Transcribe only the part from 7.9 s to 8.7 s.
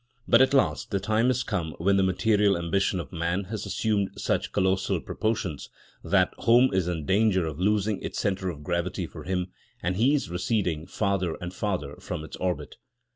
its centre of